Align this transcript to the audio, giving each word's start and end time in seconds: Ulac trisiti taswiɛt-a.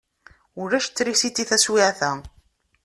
Ulac 0.61 0.85
trisiti 0.95 1.43
taswiɛt-a. 1.49 2.11